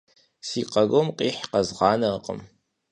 Си 0.47 0.61
къарум 0.71 1.07
къихь 1.17 1.43
къэзгъанэркъым. 1.51 2.39